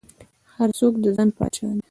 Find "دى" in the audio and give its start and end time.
1.75-1.79